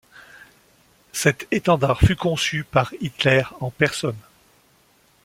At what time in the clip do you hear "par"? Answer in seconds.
2.63-2.91